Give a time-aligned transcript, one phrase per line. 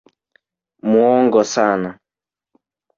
[0.89, 1.89] Muongo sana.